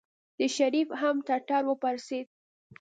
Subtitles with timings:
[0.37, 2.27] د شريف هم ټټر وپړسېد.